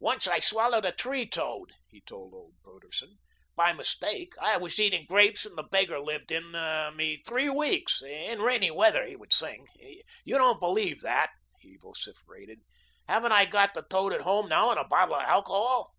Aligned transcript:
"Once 0.00 0.26
I 0.26 0.40
swallowed 0.40 0.84
a 0.84 0.90
tree 0.90 1.28
toad." 1.28 1.70
he 1.88 2.00
told 2.00 2.34
old 2.34 2.54
Broderson, 2.62 3.18
"by 3.54 3.72
mistake. 3.72 4.32
I 4.40 4.56
was 4.56 4.80
eating 4.80 5.06
grapes, 5.08 5.46
and 5.46 5.56
the 5.56 5.62
beggar 5.62 6.00
lived 6.00 6.32
in 6.32 6.50
me 6.96 7.22
three 7.24 7.48
weeks. 7.48 8.02
In 8.02 8.40
rainy 8.42 8.72
weather 8.72 9.06
he 9.06 9.14
would 9.14 9.32
sing. 9.32 9.68
You 10.24 10.38
don't 10.38 10.58
believe 10.58 11.02
that," 11.02 11.30
he 11.60 11.76
vociferated. 11.80 12.62
"Haven't 13.06 13.30
I 13.30 13.44
got 13.44 13.74
the 13.74 13.82
toad 13.82 14.12
at 14.12 14.22
home 14.22 14.48
now 14.48 14.72
in 14.72 14.78
a 14.78 14.88
bottle 14.88 15.14
of 15.14 15.22
alcohol." 15.22 15.94